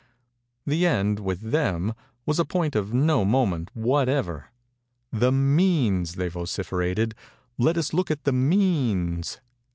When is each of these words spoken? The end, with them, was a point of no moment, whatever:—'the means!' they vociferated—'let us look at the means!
The 0.65 0.87
end, 0.87 1.19
with 1.19 1.51
them, 1.51 1.93
was 2.25 2.39
a 2.39 2.43
point 2.43 2.75
of 2.75 2.91
no 2.91 3.23
moment, 3.23 3.69
whatever:—'the 3.75 5.31
means!' 5.31 6.15
they 6.15 6.27
vociferated—'let 6.27 7.77
us 7.77 7.93
look 7.93 8.09
at 8.09 8.23
the 8.23 8.33
means! 8.33 9.41